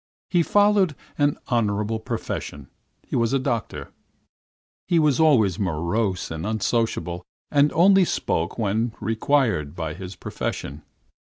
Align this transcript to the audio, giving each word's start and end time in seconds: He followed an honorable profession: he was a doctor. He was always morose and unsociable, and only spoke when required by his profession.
He 0.31 0.41
followed 0.41 0.95
an 1.19 1.37
honorable 1.49 1.99
profession: 1.99 2.69
he 3.05 3.15
was 3.15 3.33
a 3.33 3.37
doctor. 3.39 3.91
He 4.87 4.97
was 4.97 5.19
always 5.19 5.59
morose 5.59 6.31
and 6.31 6.43
unsociable, 6.43 7.23
and 7.51 7.71
only 7.73 8.05
spoke 8.05 8.57
when 8.57 8.93
required 8.99 9.75
by 9.75 9.93
his 9.93 10.15
profession. 10.15 10.81